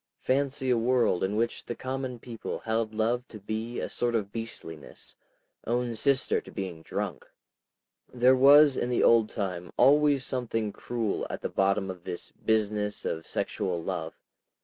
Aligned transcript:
Fancy 0.23 0.71
a 0.71 0.77
world 0.79 1.23
in 1.23 1.35
which 1.35 1.63
the 1.63 1.75
common 1.75 2.17
people 2.17 2.57
held 2.57 2.91
love 2.91 3.27
to 3.27 3.37
be 3.39 3.79
a 3.79 3.87
sort 3.87 4.15
of 4.15 4.31
beastliness, 4.31 5.15
own 5.67 5.95
sister 5.95 6.41
to 6.41 6.49
being 6.49 6.81
drunk!... 6.81 7.29
There 8.11 8.35
was 8.35 8.77
in 8.77 8.89
the 8.89 9.03
old 9.03 9.29
time 9.29 9.71
always 9.77 10.25
something 10.25 10.73
cruel 10.73 11.27
at 11.29 11.41
the 11.41 11.49
bottom 11.49 11.91
of 11.91 12.03
this 12.03 12.31
business 12.31 13.05
of 13.05 13.27
sexual 13.27 13.79
love. 13.83 14.15